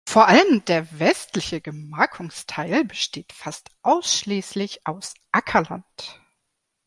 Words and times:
Vor 0.07 0.27
allem 0.29 0.65
der 0.65 0.99
westliche 0.99 1.61
Gemarkungsteil 1.61 2.83
besteht 2.85 3.31
fast 3.33 3.69
ausschließlich 3.83 4.87
aus 4.87 5.13
Ackerland. 5.31 6.19